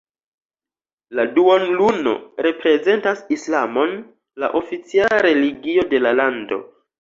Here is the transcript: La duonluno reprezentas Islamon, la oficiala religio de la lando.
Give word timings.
La 1.17 1.25
duonluno 1.35 2.13
reprezentas 2.45 3.21
Islamon, 3.37 3.93
la 4.45 4.51
oficiala 4.61 5.21
religio 5.27 5.85
de 5.95 6.03
la 6.09 6.17
lando. 6.23 6.61